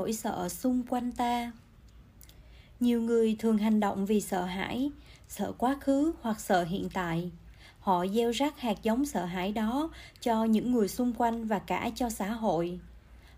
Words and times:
nỗi 0.00 0.12
sợ 0.12 0.48
xung 0.48 0.82
quanh 0.88 1.12
ta. 1.12 1.52
Nhiều 2.80 3.02
người 3.02 3.36
thường 3.38 3.58
hành 3.58 3.80
động 3.80 4.06
vì 4.06 4.20
sợ 4.20 4.44
hãi, 4.44 4.90
sợ 5.28 5.52
quá 5.58 5.76
khứ 5.80 6.12
hoặc 6.22 6.40
sợ 6.40 6.64
hiện 6.64 6.88
tại. 6.94 7.30
Họ 7.80 8.06
gieo 8.06 8.30
rắc 8.30 8.60
hạt 8.60 8.82
giống 8.82 9.06
sợ 9.06 9.24
hãi 9.24 9.52
đó 9.52 9.90
cho 10.20 10.44
những 10.44 10.72
người 10.72 10.88
xung 10.88 11.12
quanh 11.12 11.44
và 11.46 11.58
cả 11.58 11.90
cho 11.94 12.10
xã 12.10 12.30
hội. 12.30 12.80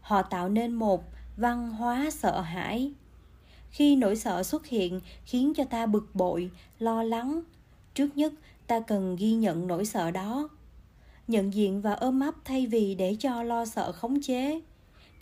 Họ 0.00 0.22
tạo 0.22 0.48
nên 0.48 0.72
một 0.72 1.04
văn 1.36 1.70
hóa 1.70 2.10
sợ 2.12 2.40
hãi. 2.40 2.92
Khi 3.70 3.96
nỗi 3.96 4.16
sợ 4.16 4.42
xuất 4.42 4.66
hiện, 4.66 5.00
khiến 5.24 5.52
cho 5.56 5.64
ta 5.64 5.86
bực 5.86 6.14
bội, 6.14 6.50
lo 6.78 7.02
lắng. 7.02 7.42
Trước 7.94 8.16
nhất, 8.16 8.32
ta 8.66 8.80
cần 8.80 9.16
ghi 9.16 9.32
nhận 9.32 9.66
nỗi 9.66 9.84
sợ 9.84 10.10
đó. 10.10 10.48
Nhận 11.28 11.54
diện 11.54 11.80
và 11.80 11.92
ôm 11.92 12.20
ấp 12.20 12.34
thay 12.44 12.66
vì 12.66 12.94
để 12.94 13.16
cho 13.18 13.42
lo 13.42 13.64
sợ 13.64 13.92
khống 13.92 14.22
chế 14.22 14.60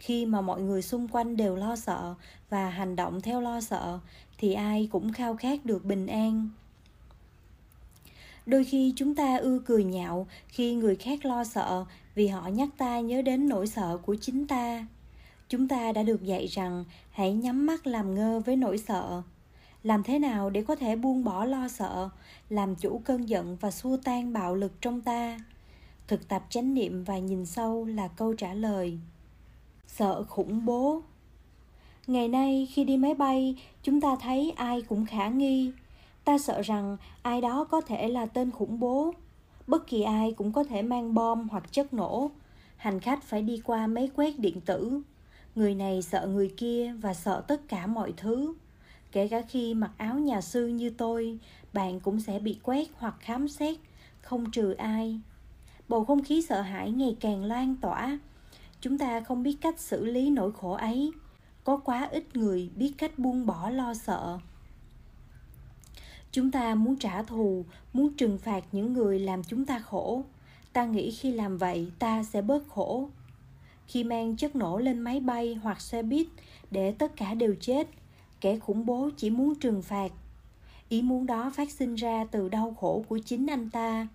khi 0.01 0.27
mà 0.27 0.41
mọi 0.41 0.61
người 0.61 0.82
xung 0.82 1.09
quanh 1.09 1.37
đều 1.37 1.57
lo 1.57 1.77
sợ 1.77 2.14
và 2.51 2.71
hành 2.71 2.97
động 2.97 3.20
theo 3.20 3.41
lo 3.41 3.61
sợ, 3.61 3.98
thì 4.38 4.52
ai 4.52 4.88
cũng 4.92 5.12
khao 5.12 5.37
khát 5.37 5.65
được 5.65 5.84
bình 5.84 6.06
an. 6.06 6.48
Đôi 8.47 8.65
khi 8.65 8.92
chúng 8.97 9.15
ta 9.15 9.37
ưa 9.37 9.59
cười 9.66 9.84
nhạo 9.84 10.27
khi 10.48 10.75
người 10.75 10.97
khác 10.97 11.25
lo 11.25 11.45
sợ 11.45 11.84
vì 12.15 12.27
họ 12.27 12.48
nhắc 12.48 12.69
ta 12.78 13.01
nhớ 13.01 13.23
đến 13.23 13.48
nỗi 13.48 13.66
sợ 13.66 13.98
của 14.02 14.16
chính 14.20 14.47
ta. 14.47 14.87
Chúng 15.48 15.69
ta 15.69 15.92
đã 15.92 16.03
được 16.03 16.23
dạy 16.23 16.47
rằng 16.47 16.84
hãy 17.11 17.33
nhắm 17.33 17.67
mắt 17.67 17.87
làm 17.87 18.14
ngơ 18.14 18.41
với 18.41 18.56
nỗi 18.56 18.78
sợ. 18.78 19.23
Làm 19.83 20.03
thế 20.03 20.19
nào 20.19 20.51
để 20.51 20.62
có 20.62 20.75
thể 20.77 20.97
buông 20.97 21.25
bỏ 21.25 21.45
lo 21.45 21.69
sợ, 21.69 22.09
làm 22.48 22.75
chủ 22.75 23.01
cơn 23.05 23.28
giận 23.28 23.56
và 23.61 23.70
xua 23.70 23.97
tan 23.97 24.33
bạo 24.33 24.55
lực 24.55 24.73
trong 24.80 25.01
ta? 25.01 25.41
Thực 26.06 26.28
tập 26.28 26.47
chánh 26.51 26.75
niệm 26.75 27.05
và 27.05 27.19
nhìn 27.19 27.47
sâu 27.47 27.84
là 27.84 28.09
câu 28.09 28.34
trả 28.34 28.55
lời 28.55 28.98
sợ 29.97 30.25
khủng 30.29 30.65
bố. 30.65 31.03
Ngày 32.07 32.29
nay 32.29 32.69
khi 32.73 32.85
đi 32.85 32.97
máy 32.97 33.15
bay, 33.15 33.57
chúng 33.83 34.01
ta 34.01 34.17
thấy 34.17 34.53
ai 34.57 34.83
cũng 34.83 35.06
khả 35.06 35.28
nghi. 35.28 35.73
Ta 36.25 36.39
sợ 36.39 36.62
rằng 36.62 36.97
ai 37.23 37.41
đó 37.41 37.64
có 37.64 37.81
thể 37.81 38.09
là 38.09 38.27
tên 38.27 38.51
khủng 38.51 38.81
bố. 38.81 39.14
Bất 39.67 39.87
kỳ 39.87 40.03
ai 40.03 40.33
cũng 40.33 40.53
có 40.53 40.64
thể 40.64 40.83
mang 40.83 41.14
bom 41.14 41.48
hoặc 41.48 41.73
chất 41.73 41.95
nổ. 41.95 42.31
Hành 42.77 43.01
khách 43.01 43.23
phải 43.23 43.42
đi 43.42 43.61
qua 43.64 43.87
máy 43.87 44.11
quét 44.17 44.39
điện 44.39 44.61
tử. 44.61 45.01
Người 45.55 45.75
này 45.75 46.03
sợ 46.03 46.27
người 46.27 46.55
kia 46.57 46.95
và 47.01 47.14
sợ 47.14 47.45
tất 47.48 47.69
cả 47.69 47.86
mọi 47.86 48.12
thứ. 48.17 48.55
Kể 49.12 49.29
cả 49.29 49.42
khi 49.48 49.75
mặc 49.75 49.91
áo 49.97 50.19
nhà 50.19 50.41
sư 50.41 50.67
như 50.67 50.91
tôi, 50.91 51.39
bạn 51.73 52.01
cũng 52.01 52.20
sẽ 52.20 52.39
bị 52.39 52.59
quét 52.62 52.89
hoặc 52.95 53.14
khám 53.20 53.48
xét, 53.48 53.77
không 54.20 54.51
trừ 54.51 54.73
ai. 54.73 55.20
Bầu 55.89 56.05
không 56.05 56.25
khí 56.25 56.42
sợ 56.42 56.61
hãi 56.61 56.91
ngày 56.91 57.17
càng 57.20 57.45
lan 57.45 57.77
tỏa 57.77 58.19
chúng 58.81 58.98
ta 58.98 59.20
không 59.20 59.42
biết 59.42 59.56
cách 59.61 59.81
xử 59.81 60.05
lý 60.05 60.31
nỗi 60.31 60.53
khổ 60.53 60.73
ấy. 60.73 61.12
Có 61.64 61.77
quá 61.77 62.09
ít 62.12 62.36
người 62.36 62.70
biết 62.77 62.92
cách 62.98 63.19
buông 63.19 63.47
bỏ 63.47 63.70
lo 63.70 63.95
sợ. 63.95 64.39
Chúng 66.33 66.50
ta 66.50 66.75
muốn 66.75 66.97
trả 66.97 67.23
thù, 67.23 67.64
muốn 67.92 68.14
trừng 68.14 68.39
phạt 68.39 68.64
những 68.73 68.92
người 68.92 69.19
làm 69.19 69.45
chúng 69.45 69.64
ta 69.64 69.78
khổ. 69.78 70.25
Ta 70.73 70.84
nghĩ 70.84 71.11
khi 71.11 71.33
làm 71.33 71.58
vậy, 71.58 71.92
ta 71.98 72.23
sẽ 72.23 72.42
bớt 72.42 72.69
khổ. 72.69 73.08
Khi 73.86 74.05
mang 74.05 74.36
chất 74.36 74.56
nổ 74.56 74.78
lên 74.78 74.98
máy 74.98 75.20
bay 75.20 75.55
hoặc 75.55 75.81
xe 75.81 76.03
buýt 76.03 76.27
để 76.70 76.92
tất 76.92 77.17
cả 77.17 77.34
đều 77.34 77.55
chết, 77.61 77.89
kẻ 78.41 78.58
khủng 78.58 78.86
bố 78.86 79.11
chỉ 79.17 79.31
muốn 79.31 79.55
trừng 79.55 79.83
phạt. 79.83 80.12
Ý 80.89 81.03
muốn 81.03 81.27
đó 81.27 81.51
phát 81.55 81.70
sinh 81.70 81.95
ra 81.95 82.25
từ 82.31 82.48
đau 82.48 82.75
khổ 82.81 83.05
của 83.08 83.19
chính 83.19 83.47
anh 83.47 83.70
ta 83.70 84.08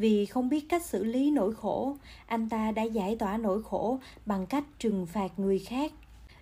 vì 0.00 0.26
không 0.26 0.48
biết 0.48 0.68
cách 0.68 0.84
xử 0.84 1.04
lý 1.04 1.30
nỗi 1.30 1.54
khổ, 1.54 1.96
anh 2.26 2.48
ta 2.48 2.72
đã 2.72 2.82
giải 2.82 3.16
tỏa 3.16 3.36
nỗi 3.36 3.62
khổ 3.62 3.98
bằng 4.26 4.46
cách 4.46 4.64
trừng 4.78 5.06
phạt 5.06 5.38
người 5.38 5.58
khác. 5.58 5.92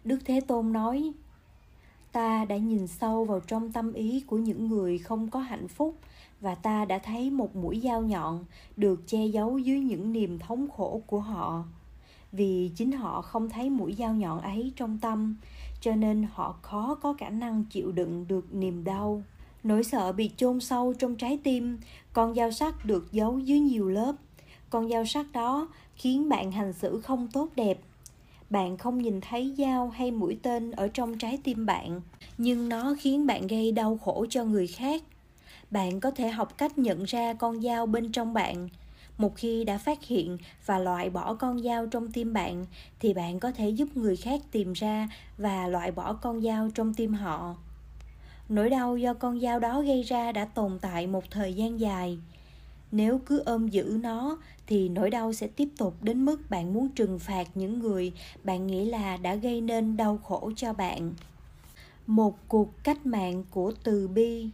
Đức 0.04 0.18
thế 0.24 0.40
tôn 0.40 0.72
nói, 0.72 1.12
ta 2.12 2.44
đã 2.44 2.56
nhìn 2.56 2.86
sâu 2.86 3.24
vào 3.24 3.40
trong 3.40 3.72
tâm 3.72 3.92
ý 3.92 4.24
của 4.26 4.38
những 4.38 4.68
người 4.68 4.98
không 4.98 5.30
có 5.30 5.40
hạnh 5.40 5.68
phúc 5.68 5.94
và 6.40 6.54
ta 6.54 6.84
đã 6.84 6.98
thấy 6.98 7.30
một 7.30 7.56
mũi 7.56 7.80
dao 7.84 8.02
nhọn 8.02 8.44
được 8.76 9.00
che 9.06 9.26
giấu 9.26 9.58
dưới 9.58 9.80
những 9.80 10.12
niềm 10.12 10.38
thống 10.38 10.66
khổ 10.76 11.02
của 11.06 11.20
họ. 11.20 11.64
Vì 12.32 12.70
chính 12.76 12.92
họ 12.92 13.22
không 13.22 13.48
thấy 13.48 13.70
mũi 13.70 13.94
dao 13.98 14.14
nhọn 14.14 14.40
ấy 14.40 14.72
trong 14.76 14.98
tâm, 14.98 15.36
cho 15.80 15.94
nên 15.94 16.26
họ 16.32 16.56
khó 16.62 16.94
có 16.94 17.14
khả 17.18 17.28
năng 17.28 17.64
chịu 17.64 17.92
đựng 17.92 18.24
được 18.28 18.54
niềm 18.54 18.84
đau 18.84 19.22
nỗi 19.64 19.84
sợ 19.84 20.12
bị 20.12 20.30
chôn 20.36 20.60
sâu 20.60 20.94
trong 20.98 21.16
trái 21.16 21.38
tim, 21.44 21.78
con 22.12 22.34
dao 22.34 22.50
sắc 22.50 22.84
được 22.84 23.12
giấu 23.12 23.38
dưới 23.38 23.60
nhiều 23.60 23.88
lớp. 23.88 24.12
Con 24.70 24.88
dao 24.88 25.04
sắc 25.04 25.32
đó 25.32 25.68
khiến 25.94 26.28
bạn 26.28 26.52
hành 26.52 26.72
xử 26.72 27.00
không 27.00 27.28
tốt 27.32 27.48
đẹp. 27.56 27.80
Bạn 28.50 28.76
không 28.76 28.98
nhìn 28.98 29.20
thấy 29.20 29.54
dao 29.58 29.88
hay 29.88 30.10
mũi 30.10 30.38
tên 30.42 30.70
ở 30.70 30.88
trong 30.88 31.18
trái 31.18 31.38
tim 31.44 31.66
bạn, 31.66 32.00
nhưng 32.38 32.68
nó 32.68 32.94
khiến 33.00 33.26
bạn 33.26 33.46
gây 33.46 33.72
đau 33.72 33.98
khổ 34.04 34.26
cho 34.30 34.44
người 34.44 34.66
khác. 34.66 35.02
Bạn 35.70 36.00
có 36.00 36.10
thể 36.10 36.28
học 36.28 36.58
cách 36.58 36.78
nhận 36.78 37.04
ra 37.04 37.34
con 37.34 37.62
dao 37.62 37.86
bên 37.86 38.12
trong 38.12 38.34
bạn. 38.34 38.68
Một 39.18 39.36
khi 39.36 39.64
đã 39.64 39.78
phát 39.78 40.04
hiện 40.04 40.38
và 40.66 40.78
loại 40.78 41.10
bỏ 41.10 41.34
con 41.34 41.62
dao 41.62 41.86
trong 41.86 42.12
tim 42.12 42.32
bạn, 42.32 42.66
thì 43.00 43.14
bạn 43.14 43.40
có 43.40 43.52
thể 43.52 43.68
giúp 43.68 43.96
người 43.96 44.16
khác 44.16 44.40
tìm 44.50 44.72
ra 44.72 45.08
và 45.38 45.68
loại 45.68 45.92
bỏ 45.92 46.12
con 46.12 46.42
dao 46.42 46.68
trong 46.74 46.94
tim 46.94 47.14
họ 47.14 47.56
nỗi 48.48 48.70
đau 48.70 48.96
do 48.96 49.14
con 49.14 49.40
dao 49.40 49.60
đó 49.60 49.82
gây 49.82 50.02
ra 50.02 50.32
đã 50.32 50.44
tồn 50.44 50.78
tại 50.78 51.06
một 51.06 51.30
thời 51.30 51.54
gian 51.54 51.80
dài. 51.80 52.18
Nếu 52.92 53.20
cứ 53.26 53.38
ôm 53.38 53.68
giữ 53.68 53.98
nó, 54.02 54.38
thì 54.66 54.88
nỗi 54.88 55.10
đau 55.10 55.32
sẽ 55.32 55.46
tiếp 55.46 55.68
tục 55.78 55.94
đến 56.02 56.24
mức 56.24 56.50
bạn 56.50 56.74
muốn 56.74 56.88
trừng 56.88 57.18
phạt 57.18 57.48
những 57.54 57.78
người 57.78 58.12
bạn 58.44 58.66
nghĩ 58.66 58.84
là 58.84 59.16
đã 59.16 59.34
gây 59.34 59.60
nên 59.60 59.96
đau 59.96 60.18
khổ 60.24 60.52
cho 60.56 60.72
bạn. 60.72 61.14
Một 62.06 62.36
cuộc 62.48 62.84
cách 62.84 63.06
mạng 63.06 63.44
của 63.50 63.72
từ 63.82 64.08
bi. 64.08 64.48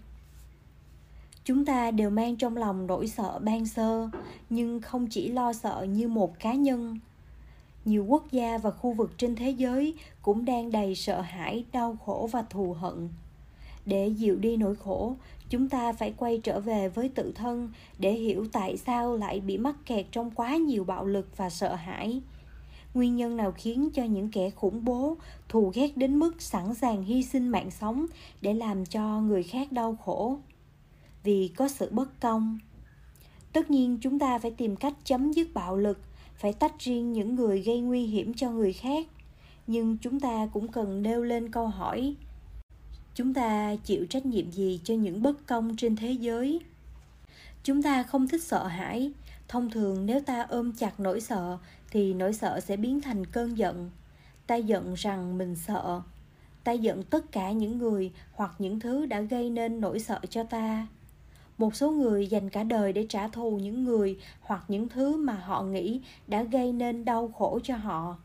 Chúng 1.45 1.65
ta 1.65 1.91
đều 1.91 2.11
mang 2.11 2.37
trong 2.37 2.57
lòng 2.57 2.87
nỗi 2.87 3.09
sợ 3.09 3.39
ban 3.39 3.67
sơ, 3.67 4.09
nhưng 4.51 4.81
không 4.81 5.07
chỉ 5.07 5.29
lo 5.29 5.53
sợ 5.53 5.87
như 5.89 6.09
một 6.09 6.39
cá 6.39 6.55
nhân. 6.55 6.99
Nhiều 7.85 8.05
quốc 8.05 8.33
gia 8.33 8.59
và 8.59 8.71
khu 8.71 8.93
vực 8.93 9.13
trên 9.19 9.37
thế 9.37 9.51
giới 9.51 9.95
cũng 10.23 10.45
đang 10.45 10.73
đầy 10.73 10.95
sợ 10.95 11.21
hãi, 11.21 11.65
đau 11.73 11.97
khổ 12.05 12.29
và 12.33 12.43
thù 12.43 12.73
hận 12.73 13.09
để 13.87 14.09
dịu 14.09 14.37
đi 14.37 14.57
nỗi 14.57 14.75
khổ. 14.75 15.17
Chúng 15.51 15.69
ta 15.69 15.93
phải 15.93 16.15
quay 16.17 16.41
trở 16.43 16.61
về 16.61 16.89
với 16.89 17.09
tự 17.09 17.33
thân 17.35 17.73
để 17.99 18.13
hiểu 18.13 18.47
tại 18.53 18.77
sao 18.77 19.17
lại 19.17 19.41
bị 19.41 19.59
mắc 19.59 19.77
kẹt 19.87 20.07
trong 20.13 20.31
quá 20.31 20.57
nhiều 20.57 20.85
bạo 20.85 21.05
lực 21.05 21.37
và 21.37 21.51
sợ 21.51 21.75
hãi. 21.75 22.23
Nguyên 22.95 23.17
nhân 23.17 23.37
nào 23.37 23.53
khiến 23.53 23.89
cho 23.95 24.05
những 24.05 24.29
kẻ 24.31 24.51
khủng 24.51 24.85
bố 24.85 25.17
thù 25.49 25.73
ghét 25.75 25.97
đến 25.97 26.19
mức 26.19 26.43
sẵn 26.43 26.75
sàng 26.75 27.05
hy 27.05 27.23
sinh 27.23 27.49
mạng 27.49 27.71
sống 27.71 28.07
để 28.41 28.55
làm 28.55 28.87
cho 28.87 29.21
người 29.21 29.43
khác 29.43 29.73
đau 29.73 29.97
khổ? 30.05 30.39
Vì 31.23 31.49
có 31.57 31.69
sự 31.69 31.89
bất 31.91 32.21
công. 32.21 32.59
Tất 33.53 33.71
nhiên, 33.71 33.99
chúng 34.01 34.19
ta 34.19 34.39
phải 34.39 34.51
tìm 34.51 34.77
cách 34.77 34.95
chấm 35.05 35.33
dứt 35.33 35.49
bạo 35.55 35.77
lực, 35.77 35.99
phải 36.37 36.53
tách 36.53 36.79
riêng 36.79 37.13
những 37.13 37.35
người 37.35 37.63
gây 37.63 37.81
nguy 37.81 38.07
hiểm 38.07 38.35
cho 38.35 38.51
người 38.51 38.73
khác. 38.73 39.07
Nhưng 39.67 39.99
chúng 39.99 40.21
ta 40.21 40.49
cũng 40.53 40.69
cần 40.69 41.03
nêu 41.03 41.23
lên 41.23 41.51
câu 41.51 41.67
hỏi 41.67 42.15
chúng 43.15 43.35
ta 43.35 43.77
chịu 43.85 44.07
trách 44.07 44.27
nhiệm 44.27 44.51
gì 44.51 44.81
cho 44.85 44.95
những 44.95 45.23
bất 45.23 45.47
công 45.47 45.77
trên 45.77 45.97
thế 45.97 46.11
giới? 46.13 46.61
Chúng 47.63 47.83
ta 47.83 48.03
không 48.03 48.29
thích 48.29 48.43
sợ 48.43 48.67
hãi. 48.67 49.13
Thông 49.49 49.71
thường 49.71 50.07
nếu 50.07 50.21
ta 50.21 50.47
ôm 50.49 50.73
chặt 50.73 51.01
nỗi 51.01 51.21
sợ, 51.21 51.59
thì 51.91 52.15
nỗi 52.15 52.33
sợ 52.33 52.61
sẽ 52.61 52.77
biến 52.77 53.01
thành 53.01 53.27
cơn 53.27 53.59
giận. 53.59 53.91
Ta 54.47 54.55
giận 54.55 54.95
rằng 54.95 55.39
mình 55.39 55.57
sợ. 55.57 56.01
Ta 56.65 56.73
giận 56.73 57.03
tất 57.03 57.33
cả 57.33 57.53
những 57.53 57.79
người 57.79 58.13
hoặc 58.33 58.55
những 58.59 58.81
thứ 58.81 59.07
đã 59.07 59.21
gây 59.21 59.51
nên 59.51 59.81
nỗi 59.81 59.99
sợ 59.99 60.21
cho 60.31 60.45
ta. 60.45 60.87
Một 61.59 61.77
số 61.77 61.91
người 61.91 62.27
dành 62.27 62.51
cả 62.51 62.65
đời 62.65 62.93
để 62.93 63.07
trả 63.09 63.29
thù 63.29 63.59
những 63.59 63.85
người 63.85 64.19
hoặc 64.41 64.65
những 64.69 64.89
thứ 64.89 65.17
mà 65.17 65.35
họ 65.35 65.63
nghĩ 65.63 66.01
đã 66.27 66.43
gây 66.43 66.73
nên 66.73 67.05
đau 67.05 67.29
khổ 67.29 67.61
cho 67.63 67.77
họ. 67.77 68.17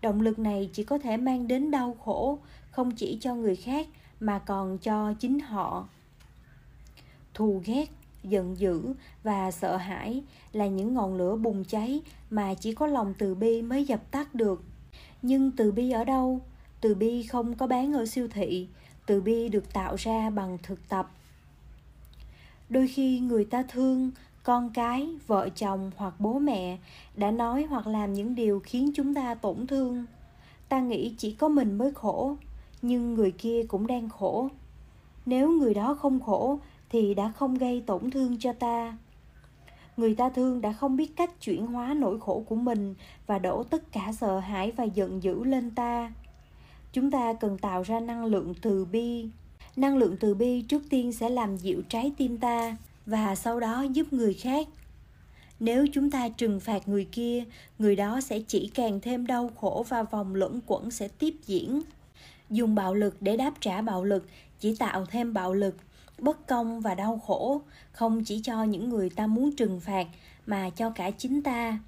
Động 0.00 0.20
lực 0.20 0.38
này 0.38 0.70
chỉ 0.72 0.84
có 0.84 0.98
thể 0.98 1.16
mang 1.16 1.48
đến 1.48 1.70
đau 1.70 1.96
khổ, 2.04 2.38
không 2.70 2.90
chỉ 2.90 3.18
cho 3.20 3.34
người 3.34 3.56
khác 3.56 3.88
mà 4.20 4.38
còn 4.38 4.78
cho 4.78 5.14
chính 5.20 5.40
họ. 5.40 5.88
Thù 7.34 7.62
ghét, 7.64 7.86
giận 8.22 8.58
dữ 8.58 8.94
và 9.22 9.50
sợ 9.50 9.76
hãi 9.76 10.22
là 10.52 10.66
những 10.66 10.94
ngọn 10.94 11.14
lửa 11.14 11.36
bùng 11.36 11.64
cháy 11.64 12.00
mà 12.30 12.54
chỉ 12.54 12.74
có 12.74 12.86
lòng 12.86 13.14
từ 13.18 13.34
bi 13.34 13.62
mới 13.62 13.84
dập 13.84 14.10
tắt 14.10 14.34
được. 14.34 14.62
Nhưng 15.22 15.50
từ 15.50 15.72
bi 15.72 15.90
ở 15.90 16.04
đâu? 16.04 16.40
Từ 16.80 16.94
bi 16.94 17.22
không 17.22 17.54
có 17.54 17.66
bán 17.66 17.92
ở 17.92 18.06
siêu 18.06 18.28
thị, 18.28 18.68
từ 19.06 19.20
bi 19.20 19.48
được 19.48 19.72
tạo 19.72 19.94
ra 19.98 20.30
bằng 20.30 20.58
thực 20.62 20.88
tập. 20.88 21.10
Đôi 22.68 22.88
khi 22.88 23.20
người 23.20 23.44
ta 23.44 23.62
thương 23.62 24.10
con 24.42 24.70
cái, 24.74 25.08
vợ 25.26 25.48
chồng 25.48 25.90
hoặc 25.96 26.14
bố 26.18 26.38
mẹ 26.38 26.78
đã 27.16 27.30
nói 27.30 27.66
hoặc 27.70 27.86
làm 27.86 28.12
những 28.12 28.34
điều 28.34 28.60
khiến 28.60 28.90
chúng 28.94 29.14
ta 29.14 29.34
tổn 29.34 29.66
thương. 29.66 30.04
Ta 30.68 30.80
nghĩ 30.80 31.14
chỉ 31.18 31.32
có 31.32 31.48
mình 31.48 31.78
mới 31.78 31.92
khổ 31.94 32.36
nhưng 32.82 33.14
người 33.14 33.30
kia 33.30 33.62
cũng 33.68 33.86
đang 33.86 34.08
khổ. 34.08 34.48
Nếu 35.26 35.50
người 35.50 35.74
đó 35.74 35.94
không 35.94 36.20
khổ, 36.20 36.58
thì 36.90 37.14
đã 37.14 37.32
không 37.36 37.54
gây 37.54 37.82
tổn 37.86 38.10
thương 38.10 38.38
cho 38.38 38.52
ta. 38.52 38.96
Người 39.96 40.14
ta 40.14 40.28
thương 40.28 40.60
đã 40.60 40.72
không 40.72 40.96
biết 40.96 41.16
cách 41.16 41.40
chuyển 41.40 41.66
hóa 41.66 41.94
nỗi 41.94 42.20
khổ 42.20 42.44
của 42.48 42.54
mình 42.54 42.94
và 43.26 43.38
đổ 43.38 43.62
tất 43.62 43.92
cả 43.92 44.12
sợ 44.20 44.38
hãi 44.38 44.72
và 44.76 44.84
giận 44.84 45.22
dữ 45.22 45.44
lên 45.44 45.70
ta. 45.70 46.12
Chúng 46.92 47.10
ta 47.10 47.32
cần 47.32 47.58
tạo 47.58 47.82
ra 47.82 48.00
năng 48.00 48.24
lượng 48.24 48.54
từ 48.62 48.84
bi. 48.84 49.28
Năng 49.76 49.96
lượng 49.96 50.16
từ 50.20 50.34
bi 50.34 50.62
trước 50.62 50.82
tiên 50.90 51.12
sẽ 51.12 51.30
làm 51.30 51.56
dịu 51.56 51.82
trái 51.88 52.12
tim 52.16 52.38
ta 52.38 52.76
và 53.06 53.34
sau 53.34 53.60
đó 53.60 53.82
giúp 53.82 54.12
người 54.12 54.34
khác. 54.34 54.68
Nếu 55.60 55.86
chúng 55.92 56.10
ta 56.10 56.28
trừng 56.28 56.60
phạt 56.60 56.88
người 56.88 57.04
kia, 57.04 57.44
người 57.78 57.96
đó 57.96 58.20
sẽ 58.20 58.40
chỉ 58.40 58.70
càng 58.74 59.00
thêm 59.00 59.26
đau 59.26 59.50
khổ 59.60 59.84
và 59.88 60.02
vòng 60.02 60.34
luẩn 60.34 60.60
quẩn 60.66 60.90
sẽ 60.90 61.08
tiếp 61.08 61.34
diễn 61.46 61.80
dùng 62.50 62.74
bạo 62.74 62.94
lực 62.94 63.16
để 63.20 63.36
đáp 63.36 63.54
trả 63.60 63.82
bạo 63.82 64.04
lực, 64.04 64.26
chỉ 64.60 64.76
tạo 64.76 65.06
thêm 65.06 65.34
bạo 65.34 65.54
lực, 65.54 65.76
bất 66.18 66.46
công 66.46 66.80
và 66.80 66.94
đau 66.94 67.18
khổ. 67.26 67.62
Không 67.92 68.24
chỉ 68.24 68.40
cho 68.44 68.62
những 68.62 68.88
người 68.88 69.10
ta 69.10 69.26
muốn 69.26 69.56
trừng 69.56 69.80
phạt, 69.80 70.06
mà 70.46 70.70
cho 70.70 70.90
cả 70.90 71.10
chính 71.10 71.42
ta. 71.42 71.78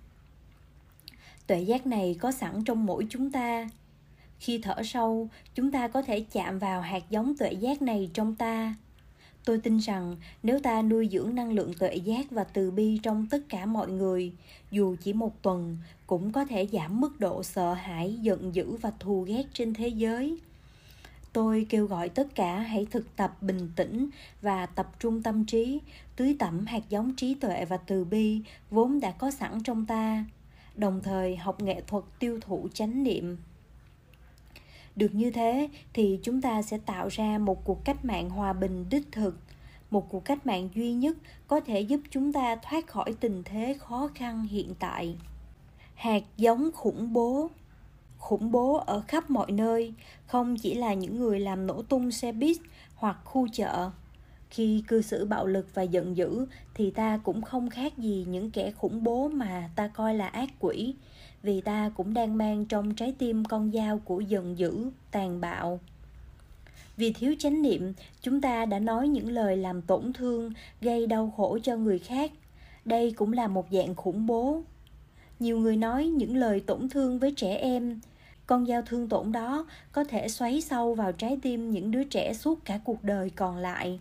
Tuệ 1.47 1.61
giác 1.61 1.87
này 1.87 2.17
có 2.21 2.33
sẵn 2.33 2.65
trong 2.65 2.87
mỗi 2.87 3.07
chúng 3.11 3.31
ta. 3.31 3.69
Khi 4.39 4.59
thở 4.59 4.83
sâu, 4.85 5.29
chúng 5.55 5.71
ta 5.71 5.89
có 5.89 6.03
thể 6.03 6.21
chạm 6.33 6.59
vào 6.59 6.81
hạt 6.81 7.11
giống 7.11 7.37
tuệ 7.37 7.53
giác 7.53 7.83
này 7.83 8.11
trong 8.15 8.35
ta. 8.35 8.75
Tôi 9.45 9.59
tin 9.59 9.79
rằng 9.79 10.17
nếu 10.43 10.61
ta 10.61 10.83
nuôi 10.83 11.09
dưỡng 11.13 11.35
năng 11.35 11.53
lượng 11.53 11.75
tuệ 11.79 11.95
giác 11.95 12.31
và 12.31 12.45
từ 12.45 12.71
bi 12.71 13.01
trong 13.03 13.27
tất 13.31 13.39
cả 13.49 13.67
mọi 13.67 13.89
người, 13.89 14.33
dù 14.71 14.97
chỉ 15.03 15.13
một 15.13 15.43
tuần, 15.43 15.79
cũng 16.07 16.33
có 16.33 16.45
thể 16.45 16.69
giảm 16.73 17.01
mức 17.01 17.21
độ 17.21 17.43
sợ 17.43 17.75
hãi, 17.75 18.19
giận 18.23 18.55
dữ 18.55 18.77
và 18.77 18.93
thù 18.99 19.23
ghét 19.23 19.45
trên 19.53 19.75
thế 19.75 19.89
giới 19.89 20.39
tôi 21.33 21.67
kêu 21.69 21.87
gọi 21.87 22.09
tất 22.09 22.35
cả 22.35 22.59
hãy 22.59 22.87
thực 22.91 23.17
tập 23.17 23.43
bình 23.43 23.71
tĩnh 23.77 24.11
và 24.43 24.67
tập 24.67 24.91
trung 24.99 25.23
tâm 25.23 25.45
trí, 25.45 25.81
tưới 26.17 26.37
tẩm 26.39 26.67
hạt 26.67 26.83
giống 26.89 27.17
trí 27.17 27.35
tuệ 27.35 27.65
và 27.65 27.77
từ 27.77 28.05
bi 28.05 28.43
vốn 28.71 29.01
đã 29.01 29.11
có 29.11 29.31
sẵn 29.31 29.63
trong 29.63 29.87
ta, 29.87 30.25
đồng 30.77 31.01
thời 31.03 31.37
học 31.37 31.63
nghệ 31.63 31.81
thuật 31.87 32.05
tiêu 32.19 32.41
thụ 32.41 32.69
chánh 32.75 33.03
niệm. 33.03 33.37
Được 34.97 35.15
như 35.15 35.31
thế 35.31 35.69
thì 35.93 36.19
chúng 36.23 36.41
ta 36.41 36.63
sẽ 36.63 36.79
tạo 36.79 37.09
ra 37.09 37.39
một 37.39 37.65
cuộc 37.65 37.85
cách 37.85 38.05
mạng 38.05 38.31
hòa 38.31 38.53
bình 38.53 38.87
đích 38.91 39.13
thực, 39.13 39.39
một 39.91 40.09
cuộc 40.11 40.25
cách 40.25 40.47
mạng 40.47 40.69
duy 40.75 40.93
nhất 40.93 41.17
có 41.47 41.61
thể 41.61 41.81
giúp 41.81 42.01
chúng 42.11 42.33
ta 42.33 42.57
thoát 42.57 42.87
khỏi 42.87 43.15
tình 43.21 43.43
thế 43.45 43.77
khó 43.79 44.11
khăn 44.15 44.43
hiện 44.43 44.75
tại. 44.79 45.17
Hạt 45.95 46.23
giống 46.37 46.71
khủng 46.75 47.13
bố 47.13 47.51
khủng 48.21 48.51
bố 48.51 48.75
ở 48.75 49.03
khắp 49.09 49.31
mọi 49.31 49.53
nơi, 49.53 49.95
không 50.27 50.57
chỉ 50.57 50.75
là 50.75 50.95
những 50.95 51.19
người 51.19 51.41
làm 51.41 51.67
nổ 51.67 51.83
tung 51.83 52.11
xe 52.11 52.33
buýt 52.33 52.57
hoặc 52.95 53.17
khu 53.25 53.49
chợ. 53.53 53.91
Khi 54.51 54.85
cư 54.89 55.03
xử 55.03 55.25
bạo 55.25 55.47
lực 55.47 55.67
và 55.75 55.83
giận 55.83 56.17
dữ, 56.17 56.47
thì 56.75 56.91
ta 56.91 57.21
cũng 57.25 57.43
không 57.43 57.71
khác 57.71 57.99
gì 57.99 58.27
những 58.29 58.51
kẻ 58.51 58.71
khủng 58.71 59.05
bố 59.05 59.29
mà 59.29 59.71
ta 59.77 59.89
coi 59.89 60.15
là 60.15 60.27
ác 60.27 60.51
quỷ, 60.61 60.95
vì 61.43 61.61
ta 61.61 61.91
cũng 61.97 62.15
đang 62.15 62.39
mang 62.39 62.65
trong 62.65 62.95
trái 62.95 63.15
tim 63.19 63.45
con 63.45 63.73
dao 63.73 63.99
của 63.99 64.21
giận 64.21 64.59
dữ, 64.59 64.91
tàn 65.11 65.41
bạo. 65.41 65.81
Vì 66.97 67.13
thiếu 67.13 67.35
chánh 67.39 67.63
niệm, 67.63 67.93
chúng 68.23 68.41
ta 68.41 68.67
đã 68.67 68.79
nói 68.79 69.09
những 69.09 69.29
lời 69.29 69.57
làm 69.57 69.83
tổn 69.83 70.13
thương, 70.13 70.53
gây 70.81 71.07
đau 71.07 71.33
khổ 71.37 71.59
cho 71.63 71.77
người 71.77 71.99
khác. 71.99 72.33
Đây 72.85 73.13
cũng 73.13 73.33
là 73.33 73.49
một 73.49 73.67
dạng 73.71 73.95
khủng 73.95 74.27
bố 74.27 74.63
nhiều 75.41 75.59
người 75.59 75.77
nói 75.77 76.07
những 76.07 76.37
lời 76.37 76.61
tổn 76.61 76.89
thương 76.89 77.19
với 77.19 77.33
trẻ 77.37 77.57
em. 77.57 78.01
Con 78.47 78.67
dao 78.67 78.83
thương 78.83 79.09
tổn 79.09 79.33
đó 79.33 79.67
có 79.93 80.05
thể 80.05 80.29
xoáy 80.29 80.61
sâu 80.61 80.95
vào 80.95 81.13
trái 81.13 81.39
tim 81.43 81.71
những 81.71 81.91
đứa 81.91 82.05
trẻ 82.05 82.35
suốt 82.35 82.65
cả 82.65 82.81
cuộc 82.85 83.05
đời 83.05 83.31
còn 83.31 83.57
lại. 83.57 84.01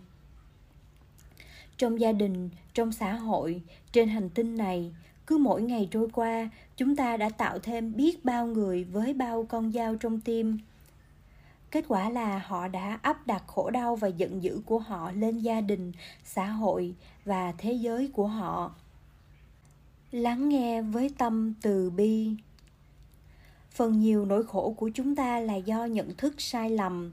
Trong 1.76 2.00
gia 2.00 2.12
đình, 2.12 2.50
trong 2.74 2.92
xã 2.92 3.12
hội, 3.12 3.62
trên 3.92 4.08
hành 4.08 4.30
tinh 4.30 4.56
này, 4.56 4.92
cứ 5.26 5.38
mỗi 5.38 5.62
ngày 5.62 5.88
trôi 5.90 6.08
qua, 6.12 6.50
chúng 6.76 6.96
ta 6.96 7.16
đã 7.16 7.28
tạo 7.28 7.58
thêm 7.58 7.96
biết 7.96 8.24
bao 8.24 8.46
người 8.46 8.84
với 8.84 9.14
bao 9.14 9.46
con 9.48 9.72
dao 9.72 9.96
trong 9.96 10.20
tim. 10.20 10.58
Kết 11.70 11.84
quả 11.88 12.10
là 12.10 12.38
họ 12.46 12.68
đã 12.68 12.98
áp 13.02 13.26
đặt 13.26 13.42
khổ 13.46 13.70
đau 13.70 13.96
và 13.96 14.08
giận 14.08 14.42
dữ 14.42 14.60
của 14.66 14.78
họ 14.78 15.12
lên 15.12 15.38
gia 15.38 15.60
đình, 15.60 15.92
xã 16.24 16.46
hội 16.46 16.94
và 17.24 17.52
thế 17.58 17.72
giới 17.72 18.10
của 18.12 18.26
họ 18.26 18.74
lắng 20.10 20.48
nghe 20.48 20.82
với 20.82 21.10
tâm 21.18 21.54
từ 21.62 21.90
bi. 21.90 22.34
Phần 23.70 24.00
nhiều 24.00 24.24
nỗi 24.24 24.44
khổ 24.44 24.74
của 24.76 24.90
chúng 24.94 25.14
ta 25.16 25.40
là 25.40 25.54
do 25.56 25.84
nhận 25.84 26.14
thức 26.16 26.34
sai 26.38 26.70
lầm. 26.70 27.12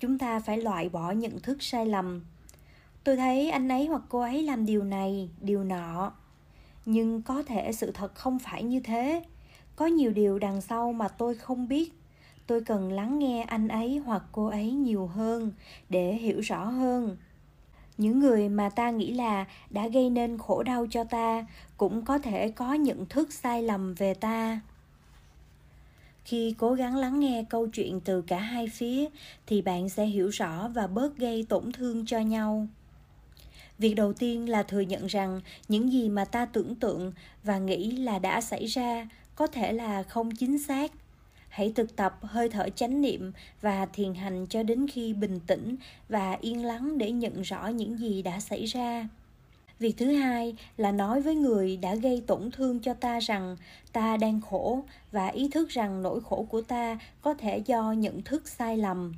Chúng 0.00 0.18
ta 0.18 0.40
phải 0.40 0.58
loại 0.58 0.88
bỏ 0.88 1.10
nhận 1.12 1.40
thức 1.40 1.62
sai 1.62 1.86
lầm. 1.86 2.20
Tôi 3.04 3.16
thấy 3.16 3.50
anh 3.50 3.68
ấy 3.68 3.86
hoặc 3.86 4.02
cô 4.08 4.20
ấy 4.20 4.42
làm 4.42 4.66
điều 4.66 4.84
này, 4.84 5.30
điều 5.40 5.64
nọ. 5.64 6.12
Nhưng 6.84 7.22
có 7.22 7.42
thể 7.42 7.72
sự 7.72 7.90
thật 7.90 8.14
không 8.14 8.38
phải 8.38 8.62
như 8.62 8.80
thế. 8.80 9.24
Có 9.76 9.86
nhiều 9.86 10.12
điều 10.12 10.38
đằng 10.38 10.60
sau 10.60 10.92
mà 10.92 11.08
tôi 11.08 11.34
không 11.34 11.68
biết. 11.68 11.92
Tôi 12.46 12.60
cần 12.60 12.92
lắng 12.92 13.18
nghe 13.18 13.42
anh 13.42 13.68
ấy 13.68 13.98
hoặc 13.98 14.22
cô 14.32 14.46
ấy 14.46 14.72
nhiều 14.72 15.06
hơn 15.06 15.52
để 15.88 16.14
hiểu 16.14 16.40
rõ 16.40 16.64
hơn 16.64 17.16
những 18.02 18.20
người 18.20 18.48
mà 18.48 18.68
ta 18.68 18.90
nghĩ 18.90 19.12
là 19.12 19.46
đã 19.70 19.88
gây 19.88 20.10
nên 20.10 20.38
khổ 20.38 20.62
đau 20.62 20.86
cho 20.90 21.04
ta 21.04 21.46
cũng 21.76 22.04
có 22.04 22.18
thể 22.18 22.50
có 22.50 22.74
nhận 22.74 23.06
thức 23.06 23.32
sai 23.32 23.62
lầm 23.62 23.94
về 23.94 24.14
ta. 24.14 24.60
Khi 26.24 26.54
cố 26.58 26.74
gắng 26.74 26.96
lắng 26.96 27.20
nghe 27.20 27.44
câu 27.50 27.66
chuyện 27.66 28.00
từ 28.00 28.22
cả 28.22 28.38
hai 28.38 28.68
phía, 28.68 29.08
thì 29.46 29.62
bạn 29.62 29.88
sẽ 29.88 30.06
hiểu 30.06 30.28
rõ 30.28 30.68
và 30.68 30.86
bớt 30.86 31.16
gây 31.16 31.46
tổn 31.48 31.72
thương 31.72 32.06
cho 32.06 32.18
nhau. 32.18 32.66
Việc 33.78 33.94
đầu 33.94 34.12
tiên 34.12 34.48
là 34.48 34.62
thừa 34.62 34.80
nhận 34.80 35.06
rằng 35.06 35.40
những 35.68 35.92
gì 35.92 36.08
mà 36.08 36.24
ta 36.24 36.46
tưởng 36.46 36.74
tượng 36.74 37.12
và 37.44 37.58
nghĩ 37.58 37.90
là 37.90 38.18
đã 38.18 38.40
xảy 38.40 38.66
ra 38.66 39.08
có 39.34 39.46
thể 39.46 39.72
là 39.72 40.02
không 40.02 40.30
chính 40.30 40.58
xác 40.58 40.92
hãy 41.52 41.72
thực 41.74 41.96
tập, 41.96 42.18
hơi 42.22 42.48
thở 42.48 42.68
chánh 42.68 43.00
niệm 43.00 43.32
và 43.60 43.86
thiền 43.86 44.14
hành 44.14 44.46
cho 44.46 44.62
đến 44.62 44.86
khi 44.88 45.14
bình 45.14 45.40
tĩnh 45.46 45.76
và 46.08 46.38
yên 46.40 46.64
lắng 46.64 46.98
để 46.98 47.10
nhận 47.10 47.42
rõ 47.42 47.66
những 47.66 47.98
gì 47.98 48.22
đã 48.22 48.40
xảy 48.40 48.64
ra. 48.64 49.08
Việc 49.78 49.96
thứ 49.96 50.12
hai 50.12 50.56
là 50.76 50.92
nói 50.92 51.20
với 51.20 51.34
người 51.34 51.76
đã 51.76 51.94
gây 51.94 52.22
tổn 52.26 52.50
thương 52.50 52.80
cho 52.80 52.94
ta 52.94 53.18
rằng 53.18 53.56
ta 53.92 54.16
đang 54.16 54.40
khổ 54.40 54.84
và 55.10 55.26
ý 55.26 55.48
thức 55.48 55.68
rằng 55.68 56.02
nỗi 56.02 56.20
khổ 56.20 56.46
của 56.50 56.62
ta 56.62 56.98
có 57.22 57.34
thể 57.34 57.58
do 57.58 57.92
nhận 57.92 58.22
thức 58.22 58.48
sai 58.48 58.76
lầm. 58.76 59.14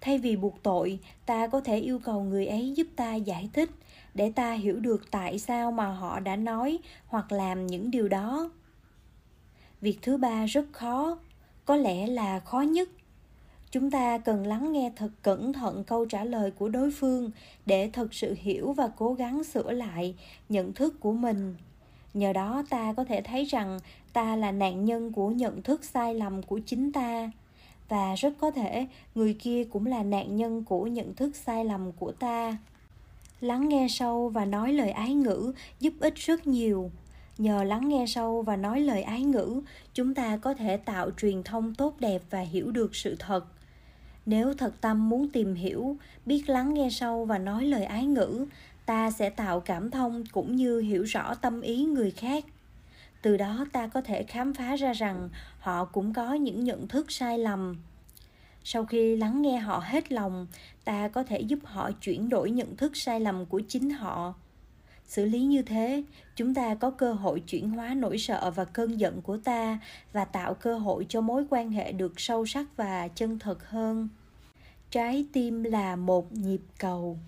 Thay 0.00 0.18
vì 0.18 0.36
buộc 0.36 0.62
tội, 0.62 0.98
ta 1.26 1.46
có 1.46 1.60
thể 1.60 1.78
yêu 1.78 1.98
cầu 1.98 2.22
người 2.22 2.46
ấy 2.46 2.72
giúp 2.76 2.86
ta 2.96 3.14
giải 3.14 3.48
thích 3.52 3.70
để 4.14 4.32
ta 4.32 4.52
hiểu 4.52 4.80
được 4.80 5.10
tại 5.10 5.38
sao 5.38 5.72
mà 5.72 5.86
họ 5.86 6.20
đã 6.20 6.36
nói 6.36 6.78
hoặc 7.06 7.32
làm 7.32 7.66
những 7.66 7.90
điều 7.90 8.08
đó. 8.08 8.50
Việc 9.80 9.98
thứ 10.02 10.16
ba 10.16 10.46
rất 10.46 10.64
khó 10.72 11.18
có 11.64 11.76
lẽ 11.76 12.06
là 12.06 12.40
khó 12.40 12.60
nhất. 12.60 12.88
Chúng 13.70 13.90
ta 13.90 14.18
cần 14.18 14.46
lắng 14.46 14.72
nghe 14.72 14.92
thật 14.96 15.10
cẩn 15.22 15.52
thận 15.52 15.84
câu 15.84 16.06
trả 16.06 16.24
lời 16.24 16.50
của 16.50 16.68
đối 16.68 16.90
phương 16.90 17.30
để 17.66 17.90
thật 17.92 18.14
sự 18.14 18.34
hiểu 18.38 18.72
và 18.72 18.88
cố 18.96 19.14
gắng 19.14 19.44
sửa 19.44 19.72
lại 19.72 20.14
nhận 20.48 20.72
thức 20.72 21.00
của 21.00 21.12
mình. 21.12 21.56
Nhờ 22.14 22.32
đó 22.32 22.64
ta 22.70 22.92
có 22.92 23.04
thể 23.04 23.22
thấy 23.22 23.44
rằng 23.44 23.78
ta 24.12 24.36
là 24.36 24.52
nạn 24.52 24.84
nhân 24.84 25.12
của 25.12 25.30
nhận 25.30 25.62
thức 25.62 25.84
sai 25.84 26.14
lầm 26.14 26.42
của 26.42 26.60
chính 26.66 26.92
ta. 26.92 27.30
Và 27.88 28.14
rất 28.14 28.34
có 28.40 28.50
thể 28.50 28.86
người 29.14 29.34
kia 29.34 29.64
cũng 29.64 29.86
là 29.86 30.02
nạn 30.02 30.36
nhân 30.36 30.64
của 30.64 30.86
nhận 30.86 31.14
thức 31.14 31.36
sai 31.36 31.64
lầm 31.64 31.92
của 31.92 32.12
ta. 32.12 32.56
Lắng 33.40 33.68
nghe 33.68 33.86
sâu 33.90 34.28
và 34.28 34.44
nói 34.44 34.72
lời 34.72 34.90
ái 34.90 35.14
ngữ 35.14 35.52
giúp 35.80 35.92
ích 36.00 36.14
rất 36.14 36.46
nhiều 36.46 36.90
nhờ 37.38 37.64
lắng 37.64 37.88
nghe 37.88 38.04
sâu 38.06 38.42
và 38.42 38.56
nói 38.56 38.80
lời 38.80 39.02
ái 39.02 39.22
ngữ, 39.22 39.60
chúng 39.94 40.14
ta 40.14 40.36
có 40.36 40.54
thể 40.54 40.76
tạo 40.76 41.10
truyền 41.10 41.42
thông 41.42 41.74
tốt 41.74 41.96
đẹp 42.00 42.22
và 42.30 42.40
hiểu 42.40 42.70
được 42.70 42.96
sự 42.96 43.16
thật. 43.18 43.44
Nếu 44.26 44.54
thật 44.54 44.74
tâm 44.80 45.08
muốn 45.08 45.28
tìm 45.28 45.54
hiểu, 45.54 45.96
biết 46.26 46.48
lắng 46.48 46.74
nghe 46.74 46.90
sâu 46.90 47.24
và 47.24 47.38
nói 47.38 47.64
lời 47.64 47.84
ái 47.84 48.06
ngữ, 48.06 48.46
ta 48.86 49.10
sẽ 49.10 49.30
tạo 49.30 49.60
cảm 49.60 49.90
thông 49.90 50.24
cũng 50.32 50.56
như 50.56 50.80
hiểu 50.80 51.02
rõ 51.02 51.34
tâm 51.34 51.60
ý 51.60 51.84
người 51.84 52.10
khác. 52.10 52.44
Từ 53.22 53.36
đó 53.36 53.66
ta 53.72 53.86
có 53.86 54.00
thể 54.00 54.22
khám 54.22 54.54
phá 54.54 54.76
ra 54.76 54.92
rằng 54.92 55.28
họ 55.58 55.84
cũng 55.84 56.12
có 56.12 56.34
những 56.34 56.64
nhận 56.64 56.88
thức 56.88 57.12
sai 57.12 57.38
lầm. 57.38 57.76
Sau 58.64 58.84
khi 58.84 59.16
lắng 59.16 59.42
nghe 59.42 59.58
họ 59.58 59.82
hết 59.86 60.12
lòng, 60.12 60.46
ta 60.84 61.08
có 61.08 61.22
thể 61.22 61.40
giúp 61.40 61.58
họ 61.64 61.90
chuyển 61.92 62.28
đổi 62.28 62.50
nhận 62.50 62.76
thức 62.76 62.96
sai 62.96 63.20
lầm 63.20 63.46
của 63.46 63.62
chính 63.68 63.90
họ 63.90 64.34
xử 65.06 65.24
lý 65.24 65.42
như 65.42 65.62
thế, 65.62 66.02
chúng 66.36 66.54
ta 66.54 66.74
có 66.74 66.90
cơ 66.90 67.12
hội 67.12 67.40
chuyển 67.40 67.70
hóa 67.70 67.94
nỗi 67.94 68.18
sợ 68.18 68.52
và 68.56 68.64
cơn 68.64 69.00
giận 69.00 69.22
của 69.22 69.36
ta 69.36 69.78
và 70.12 70.24
tạo 70.24 70.54
cơ 70.54 70.78
hội 70.78 71.06
cho 71.08 71.20
mối 71.20 71.44
quan 71.50 71.70
hệ 71.70 71.92
được 71.92 72.20
sâu 72.20 72.46
sắc 72.46 72.66
và 72.76 73.08
chân 73.08 73.38
thật 73.38 73.68
hơn. 73.68 74.08
Trái 74.90 75.26
tim 75.32 75.62
là 75.62 75.96
một 75.96 76.32
nhịp 76.32 76.60
cầu. 76.78 77.18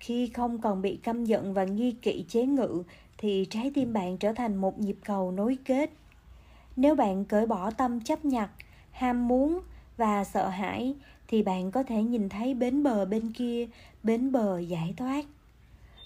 Khi 0.00 0.26
không 0.26 0.60
còn 0.60 0.82
bị 0.82 0.96
căm 0.96 1.24
giận 1.24 1.54
và 1.54 1.64
nghi 1.64 1.92
kỵ 1.92 2.24
chế 2.28 2.46
ngự, 2.46 2.82
thì 3.18 3.46
trái 3.50 3.70
tim 3.74 3.92
bạn 3.92 4.18
trở 4.18 4.32
thành 4.32 4.56
một 4.56 4.78
nhịp 4.78 4.96
cầu 5.04 5.32
nối 5.32 5.58
kết. 5.64 5.90
Nếu 6.76 6.94
bạn 6.94 7.24
cởi 7.24 7.46
bỏ 7.46 7.70
tâm 7.70 8.00
chấp 8.00 8.24
nhặt, 8.24 8.50
ham 8.90 9.28
muốn 9.28 9.60
và 9.96 10.24
sợ 10.24 10.48
hãi, 10.48 10.94
thì 11.28 11.42
bạn 11.42 11.70
có 11.70 11.82
thể 11.82 12.02
nhìn 12.02 12.28
thấy 12.28 12.54
bến 12.54 12.82
bờ 12.82 13.04
bên 13.04 13.32
kia, 13.32 13.66
bến 14.02 14.32
bờ 14.32 14.58
giải 14.58 14.94
thoát 14.96 15.24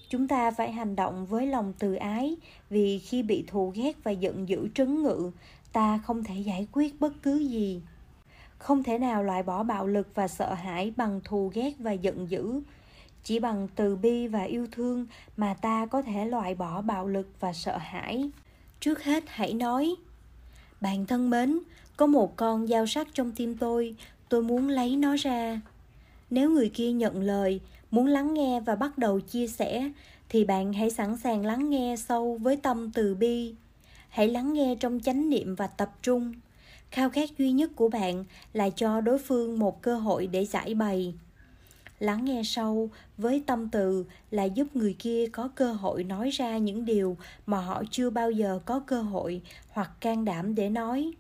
chúng 0.09 0.29
ta 0.29 0.51
phải 0.51 0.73
hành 0.73 0.97
động 0.97 1.27
với 1.27 1.47
lòng 1.47 1.73
từ 1.79 1.95
ái, 1.95 2.37
vì 2.71 2.99
khi 2.99 3.23
bị 3.23 3.45
thù 3.47 3.73
ghét 3.75 3.97
và 4.05 4.11
giận 4.11 4.49
dữ 4.49 4.69
trấn 4.75 5.03
ngự, 5.03 5.31
ta 5.73 5.99
không 5.99 6.25
thể 6.25 6.35
giải 6.35 6.67
quyết 6.73 7.01
bất 7.01 7.13
cứ 7.23 7.37
gì. 7.39 7.83
Không 8.59 8.83
thể 8.83 8.99
nào 8.99 9.23
loại 9.23 9.43
bỏ 9.43 9.63
bạo 9.63 9.87
lực 9.87 10.09
và 10.15 10.29
sợ 10.29 10.55
hãi 10.55 10.93
bằng 10.97 11.21
thù 11.25 11.51
ghét 11.55 11.73
và 11.79 11.93
giận 11.93 12.31
dữ. 12.31 12.61
Chỉ 13.25 13.39
bằng 13.39 13.69
từ 13.75 13.97
bi 13.97 14.27
và 14.27 14.43
yêu 14.43 14.67
thương 14.73 15.07
mà 15.37 15.55
ta 15.55 15.87
có 15.87 16.03
thể 16.03 16.25
loại 16.25 16.55
bỏ 16.55 16.83
bạo 16.83 17.09
lực 17.09 17.29
và 17.41 17.53
sợ 17.53 17.77
hãi. 17.77 18.31
Trước 18.81 19.05
hết, 19.05 19.25
hãy 19.27 19.53
nói, 19.55 19.95
bạn 20.81 21.07
thân 21.07 21.31
mến, 21.31 21.59
có 21.97 22.07
một 22.07 22.37
con 22.37 22.67
dao 22.67 22.87
sắc 22.87 23.09
trong 23.15 23.33
tim 23.33 23.57
tôi 23.57 23.97
tôi 24.29 24.43
muốn 24.43 24.69
lấy 24.69 24.97
nó 24.97 25.17
ra. 25.17 25.61
Nếu 26.31 26.51
người 26.51 26.69
kia 26.69 26.93
nhận 26.93 27.23
lời 27.23 27.61
muốn 27.91 28.07
lắng 28.07 28.35
nghe 28.35 28.61
và 28.61 28.77
bắt 28.77 28.99
đầu 28.99 29.21
chia 29.21 29.47
sẻ, 29.47 29.91
thì 30.29 30.45
bạn 30.45 30.73
hãy 30.73 30.91
sẵn 30.91 31.17
sàng 31.17 31.47
lắng 31.47 31.71
nghe 31.71 31.95
sâu 31.99 32.39
với 32.43 32.57
tâm 32.57 32.91
từ 32.95 33.15
bi. 33.15 33.55
Hãy 34.09 34.29
lắng 34.29 34.53
nghe 34.53 34.77
trong 34.81 35.01
chánh 35.01 35.31
niệm 35.31 35.55
và 35.55 35.67
tập 35.67 35.91
trung. 36.03 36.35
Khao 36.91 37.11
khát 37.11 37.39
duy 37.39 37.53
nhất 37.53 37.71
của 37.77 37.89
bạn 37.89 38.25
là 38.53 38.71
cho 38.71 39.01
đối 39.01 39.19
phương 39.19 39.59
một 39.59 39.83
cơ 39.83 39.99
hội 39.99 40.27
để 40.27 40.45
giải 40.45 40.75
bày. 40.75 41.15
Lắng 41.99 42.25
nghe 42.25 42.43
sâu 42.45 42.91
với 43.17 43.43
tâm 43.47 43.69
từ 43.69 44.05
là 44.31 44.45
giúp 44.45 44.77
người 44.77 44.97
kia 44.99 45.27
có 45.33 45.49
cơ 45.55 45.73
hội 45.73 46.05
nói 46.05 46.31
ra 46.31 46.59
những 46.59 46.85
điều 46.85 47.17
mà 47.47 47.61
họ 47.61 47.83
chưa 47.91 48.11
bao 48.11 48.31
giờ 48.31 48.61
có 48.65 48.81
cơ 48.81 49.03
hội 49.03 49.43
hoặc 49.71 49.91
can 50.01 50.25
đảm 50.25 50.55
để 50.55 50.71
nói. 50.71 51.13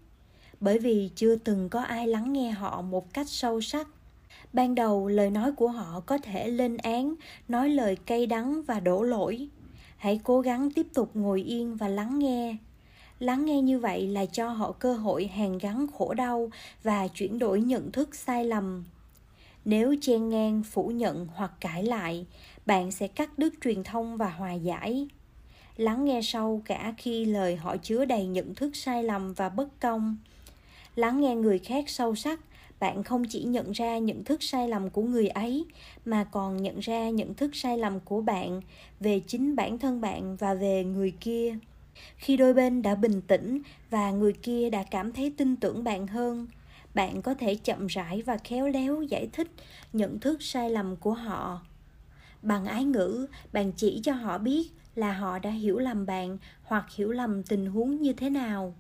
Bởi 0.61 0.79
vì 0.79 1.11
chưa 1.15 1.37
từng 1.37 1.69
có 1.69 1.81
ai 1.81 2.07
lắng 2.07 2.33
nghe 2.33 2.51
họ 2.51 2.83
một 2.83 3.15
cách 3.15 3.29
sâu 3.29 3.61
sắc 3.61 3.89
ban 4.53 4.75
đầu, 4.75 5.09
lời 5.09 5.31
nói 5.31 5.53
của 5.53 5.69
họ 5.69 6.01
có 6.07 6.19
thể 6.19 6.49
lên 6.49 6.77
án, 6.77 7.15
nói 7.49 7.69
lời 7.69 7.97
cay 7.97 8.27
đắng 8.27 8.63
và 8.63 8.81
đổ 8.81 9.03
lỗi. 9.03 9.49
Hãy 9.97 10.21
cố 10.25 10.41
gắng 10.41 10.71
tiếp 10.71 10.87
tục 10.95 11.11
ngồi 11.15 11.43
yên 11.43 11.77
và 11.77 11.89
lắng 11.89 12.19
nghe. 12.19 12.57
Lắng 13.19 13.45
nghe 13.45 13.63
như 13.63 13.79
vậy 13.79 14.07
là 14.07 14.27
cho 14.27 14.49
họ 14.49 14.73
cơ 14.73 14.93
hội 14.93 15.27
hàn 15.27 15.59
gắn 15.59 15.87
khổ 15.99 16.15
đau 16.15 16.51
và 16.83 17.09
chuyển 17.09 17.39
đổi 17.39 17.61
nhận 17.61 17.93
thức 17.93 18.15
sai 18.15 18.45
lầm. 18.45 18.85
Nếu 19.65 19.95
chen 20.01 20.29
ngang, 20.29 20.63
phủ 20.63 20.89
nhận 20.89 21.27
hoặc 21.35 21.53
cãi 21.61 21.83
lại, 21.83 22.27
bạn 22.67 22.91
sẽ 22.91 23.09
cắt 23.09 23.39
đứt 23.39 23.55
truyền 23.65 23.85
thông 23.85 24.17
và 24.17 24.29
hòa 24.29 24.53
giải. 24.53 25.09
Lắng 25.77 26.05
nghe 26.05 26.21
sâu 26.23 26.63
cả 26.65 26.95
khi 26.99 27.25
lời 27.25 27.57
họ 27.57 27.77
chứa 27.77 28.05
đầy 28.05 28.27
nhận 28.27 28.55
thức 28.55 28.77
sai 28.77 29.05
lầm 29.05 29.33
và 29.33 29.49
bất 29.49 29.81
công. 29.81 30.17
Lắng 30.97 31.21
nghe 31.21 31.35
người 31.35 31.59
khác 31.59 31.89
sâu 31.89 32.15
sắc 32.15 32.41
bạn 32.81 33.03
không 33.03 33.25
chỉ 33.25 33.43
nhận 33.43 33.73
ra 33.73 33.99
nhận 33.99 34.25
thức 34.25 34.43
sai 34.43 34.69
lầm 34.69 34.91
của 34.91 35.03
người 35.03 35.29
ấy, 35.29 35.65
mà 36.05 36.25
còn 36.25 36.63
nhận 36.63 36.79
ra 36.79 37.11
nhận 37.11 37.35
thức 37.35 37.57
sai 37.57 37.79
lầm 37.79 38.01
của 38.01 38.21
bạn 38.21 38.61
về 39.01 39.21
chính 39.27 39.57
bản 39.57 39.79
thân 39.79 40.01
bạn 40.01 40.37
và 40.37 40.55
về 40.55 40.85
người 40.85 41.13
kia. 41.21 41.59
Khi 42.17 42.37
đôi 42.37 42.55
bên 42.55 42.83
đã 42.83 42.95
bình 42.95 43.21
tĩnh 43.21 43.63
và 43.91 44.11
người 44.11 44.33
kia 44.33 44.71
đã 44.71 44.83
cảm 44.91 45.13
thấy 45.13 45.35
tin 45.37 45.57
tưởng 45.57 45.85
bạn 45.85 46.07
hơn, 46.07 46.47
bạn 46.95 47.23
có 47.23 47.35
thể 47.35 47.55
chậm 47.55 47.87
rãi 47.87 48.23
và 48.23 48.37
khéo 48.37 48.69
léo 48.69 49.03
giải 49.03 49.29
thích 49.33 49.51
nhận 49.93 50.19
thức 50.19 50.43
sai 50.43 50.71
lầm 50.71 50.97
của 50.97 51.13
họ. 51.13 51.61
Bằng 52.43 52.67
ái 52.67 52.85
ngữ, 52.85 53.27
bạn 53.53 53.73
chỉ 53.73 54.01
cho 54.03 54.13
họ 54.13 54.39
biết 54.39 54.73
là 54.95 55.13
họ 55.13 55.39
đã 55.39 55.51
hiểu 55.51 55.79
lầm 55.79 56.07
bạn 56.07 56.39
hoặc 56.63 56.85
hiểu 56.95 57.11
lầm 57.11 57.43
tình 57.43 57.67
huống 57.67 58.03
như 58.03 58.13
thế 58.13 58.31
nào 58.31 58.75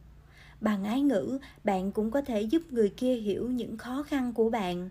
bằng 0.60 0.84
ái 0.84 1.00
ngữ, 1.00 1.38
bạn 1.64 1.92
cũng 1.92 2.10
có 2.10 2.22
thể 2.22 2.42
giúp 2.42 2.62
người 2.70 2.88
kia 2.88 3.14
hiểu 3.14 3.50
những 3.50 3.76
khó 3.76 4.02
khăn 4.02 4.32
của 4.32 4.50
bạn. 4.50 4.90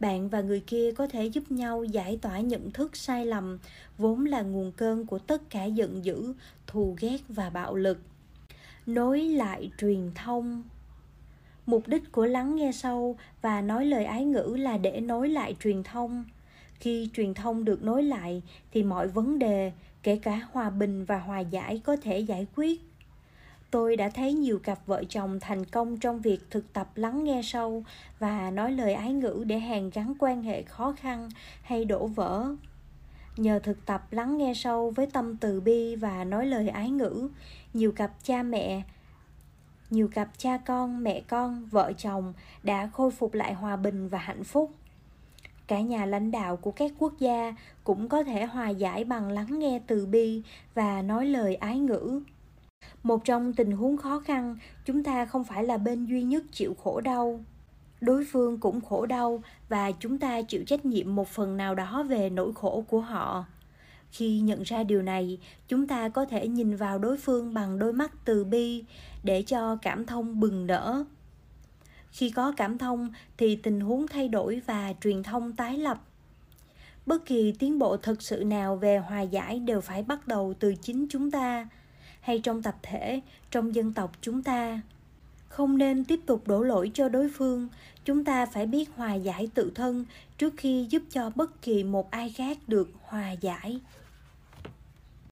Bạn 0.00 0.28
và 0.28 0.40
người 0.40 0.60
kia 0.60 0.92
có 0.92 1.06
thể 1.06 1.26
giúp 1.26 1.50
nhau 1.50 1.84
giải 1.84 2.18
tỏa 2.22 2.40
nhận 2.40 2.70
thức 2.70 2.96
sai 2.96 3.26
lầm, 3.26 3.58
vốn 3.98 4.24
là 4.26 4.42
nguồn 4.42 4.72
cơn 4.72 5.06
của 5.06 5.18
tất 5.18 5.50
cả 5.50 5.64
giận 5.64 6.04
dữ, 6.04 6.34
thù 6.66 6.96
ghét 7.00 7.18
và 7.28 7.50
bạo 7.50 7.74
lực. 7.74 7.98
Nối 8.86 9.20
lại 9.20 9.70
truyền 9.78 10.10
thông. 10.14 10.62
Mục 11.66 11.88
đích 11.88 12.12
của 12.12 12.26
lắng 12.26 12.56
nghe 12.56 12.72
sâu 12.72 13.16
và 13.42 13.60
nói 13.60 13.86
lời 13.86 14.04
ái 14.04 14.24
ngữ 14.24 14.56
là 14.58 14.78
để 14.78 15.00
nối 15.00 15.28
lại 15.28 15.56
truyền 15.60 15.82
thông. 15.82 16.24
Khi 16.80 17.10
truyền 17.14 17.34
thông 17.34 17.64
được 17.64 17.82
nối 17.82 18.02
lại, 18.02 18.42
thì 18.72 18.82
mọi 18.82 19.08
vấn 19.08 19.38
đề, 19.38 19.72
kể 20.02 20.16
cả 20.16 20.48
hòa 20.52 20.70
bình 20.70 21.04
và 21.04 21.18
hòa 21.18 21.40
giải 21.40 21.80
có 21.84 21.96
thể 21.96 22.18
giải 22.18 22.46
quyết 22.56 22.80
tôi 23.70 23.96
đã 23.96 24.08
thấy 24.08 24.32
nhiều 24.32 24.58
cặp 24.58 24.86
vợ 24.86 25.04
chồng 25.08 25.40
thành 25.40 25.64
công 25.64 25.98
trong 25.98 26.20
việc 26.20 26.40
thực 26.50 26.72
tập 26.72 26.88
lắng 26.94 27.24
nghe 27.24 27.40
sâu 27.44 27.84
và 28.18 28.50
nói 28.50 28.72
lời 28.72 28.94
ái 28.94 29.12
ngữ 29.12 29.44
để 29.46 29.58
hàn 29.58 29.90
gắn 29.90 30.14
quan 30.18 30.42
hệ 30.42 30.62
khó 30.62 30.94
khăn 31.00 31.28
hay 31.62 31.84
đổ 31.84 32.06
vỡ. 32.06 32.46
Nhờ 33.36 33.58
thực 33.58 33.86
tập 33.86 34.06
lắng 34.10 34.38
nghe 34.38 34.54
sâu 34.54 34.90
với 34.90 35.06
tâm 35.06 35.36
từ 35.36 35.60
bi 35.60 35.96
và 35.96 36.24
nói 36.24 36.46
lời 36.46 36.68
ái 36.68 36.90
ngữ, 36.90 37.28
nhiều 37.74 37.92
cặp 37.92 38.24
cha 38.24 38.42
mẹ, 38.42 38.82
nhiều 39.90 40.08
cặp 40.08 40.28
cha 40.38 40.58
con, 40.58 41.02
mẹ 41.04 41.20
con, 41.20 41.68
vợ 41.70 41.92
chồng 41.98 42.32
đã 42.62 42.90
khôi 42.92 43.10
phục 43.10 43.34
lại 43.34 43.54
hòa 43.54 43.76
bình 43.76 44.08
và 44.08 44.18
hạnh 44.18 44.44
phúc. 44.44 44.70
Cả 45.66 45.80
nhà 45.80 46.06
lãnh 46.06 46.30
đạo 46.30 46.56
của 46.56 46.70
các 46.70 46.92
quốc 46.98 47.12
gia 47.18 47.54
cũng 47.84 48.08
có 48.08 48.22
thể 48.22 48.44
hòa 48.44 48.68
giải 48.68 49.04
bằng 49.04 49.30
lắng 49.30 49.58
nghe 49.58 49.80
từ 49.86 50.06
bi 50.06 50.42
và 50.74 51.02
nói 51.02 51.26
lời 51.26 51.54
ái 51.54 51.78
ngữ 51.78 52.22
một 53.02 53.24
trong 53.24 53.52
tình 53.52 53.72
huống 53.72 53.96
khó 53.96 54.20
khăn, 54.20 54.56
chúng 54.84 55.04
ta 55.04 55.26
không 55.26 55.44
phải 55.44 55.64
là 55.64 55.78
bên 55.78 56.06
duy 56.06 56.22
nhất 56.22 56.44
chịu 56.52 56.74
khổ 56.82 57.00
đau. 57.00 57.40
Đối 58.00 58.24
phương 58.32 58.58
cũng 58.58 58.80
khổ 58.80 59.06
đau 59.06 59.42
và 59.68 59.90
chúng 59.90 60.18
ta 60.18 60.42
chịu 60.42 60.64
trách 60.66 60.86
nhiệm 60.86 61.14
một 61.14 61.28
phần 61.28 61.56
nào 61.56 61.74
đó 61.74 62.02
về 62.02 62.30
nỗi 62.30 62.52
khổ 62.54 62.84
của 62.88 63.00
họ. 63.00 63.44
Khi 64.10 64.40
nhận 64.40 64.62
ra 64.62 64.82
điều 64.82 65.02
này, 65.02 65.38
chúng 65.68 65.86
ta 65.86 66.08
có 66.08 66.24
thể 66.24 66.48
nhìn 66.48 66.76
vào 66.76 66.98
đối 66.98 67.16
phương 67.16 67.54
bằng 67.54 67.78
đôi 67.78 67.92
mắt 67.92 68.12
từ 68.24 68.44
bi 68.44 68.84
để 69.24 69.42
cho 69.42 69.76
cảm 69.82 70.06
thông 70.06 70.40
bừng 70.40 70.66
nở 70.66 71.04
khi 72.10 72.30
có 72.30 72.52
cảm 72.56 72.78
thông 72.78 73.08
thì 73.36 73.56
tình 73.56 73.80
huống 73.80 74.08
thay 74.08 74.28
đổi 74.28 74.62
và 74.66 74.92
truyền 75.00 75.22
thông 75.22 75.52
tái 75.52 75.78
lập. 75.78 76.02
Bất 77.06 77.26
kỳ 77.26 77.52
tiến 77.52 77.78
bộ 77.78 77.96
thực 77.96 78.22
sự 78.22 78.44
nào 78.44 78.76
về 78.76 78.98
hòa 78.98 79.20
giải 79.20 79.58
đều 79.58 79.80
phải 79.80 80.02
bắt 80.02 80.28
đầu 80.28 80.54
từ 80.58 80.74
chính 80.74 81.06
chúng 81.10 81.30
ta 81.30 81.68
hay 82.28 82.38
trong 82.38 82.62
tập 82.62 82.76
thể, 82.82 83.20
trong 83.50 83.74
dân 83.74 83.92
tộc 83.92 84.12
chúng 84.20 84.42
ta. 84.42 84.80
Không 85.48 85.78
nên 85.78 86.04
tiếp 86.04 86.20
tục 86.26 86.42
đổ 86.46 86.62
lỗi 86.62 86.90
cho 86.94 87.08
đối 87.08 87.28
phương. 87.28 87.68
Chúng 88.04 88.24
ta 88.24 88.46
phải 88.46 88.66
biết 88.66 88.90
hòa 88.96 89.14
giải 89.14 89.48
tự 89.54 89.72
thân 89.74 90.04
trước 90.38 90.54
khi 90.56 90.86
giúp 90.90 91.02
cho 91.10 91.30
bất 91.34 91.62
kỳ 91.62 91.84
một 91.84 92.10
ai 92.10 92.30
khác 92.30 92.58
được 92.66 92.90
hòa 93.02 93.32
giải. 93.32 93.80